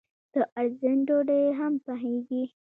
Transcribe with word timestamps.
د 0.33 0.35
ارزن 0.59 0.97
ډوډۍ 1.07 1.43
هم 1.59 1.73
پخیږي. 1.85 2.43